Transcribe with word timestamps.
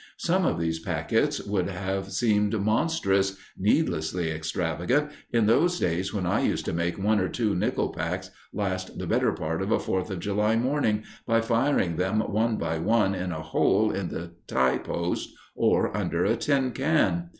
Some 0.17 0.47
of 0.47 0.59
these 0.59 0.79
packets 0.79 1.39
would 1.45 1.69
have 1.69 2.11
seemed 2.11 2.59
monstrous 2.59 3.37
needlessly 3.55 4.31
extravagant 4.31 5.11
in 5.31 5.45
those 5.45 5.79
days 5.79 6.11
when 6.11 6.25
I 6.25 6.39
used 6.41 6.65
to 6.65 6.73
make 6.73 6.97
one 6.97 7.19
or 7.19 7.29
two 7.29 7.53
nickel 7.55 7.89
packs 7.89 8.31
last 8.51 8.97
the 8.97 9.05
better 9.05 9.31
part 9.31 9.61
of 9.61 9.69
a 9.71 9.77
Fourth 9.79 10.09
of 10.09 10.19
July 10.19 10.55
morning 10.55 11.03
by 11.27 11.39
firing 11.39 11.97
them 11.97 12.19
one 12.21 12.57
by 12.57 12.79
one 12.79 13.13
in 13.13 13.31
a 13.31 13.43
hole 13.43 13.91
in 13.91 14.07
the 14.09 14.31
tie 14.47 14.79
post 14.79 15.29
or 15.55 15.95
under 15.95 16.25
a 16.25 16.35
tin 16.35 16.71
can. 16.71 17.29